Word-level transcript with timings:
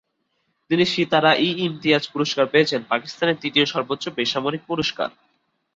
তিনি 0.71 0.83
সিতারা-ই-ইমতিয়াজ 0.85 2.03
পুরস্কার 2.13 2.45
পেয়েছেন, 2.47 2.81
পাকিস্তানের 2.83 3.39
তৃতীয় 3.41 3.65
সর্বোচ্চ 3.65 4.05
বেসামরিক 4.09 4.61
পুরস্কার। 4.67 5.09